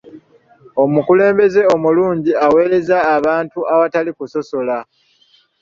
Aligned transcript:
Omukulembeze 0.83 1.61
omulungi 1.75 2.31
aweereza 2.45 2.97
abantu 3.15 3.59
awatali 3.73 4.11
kusosola. 4.17 4.77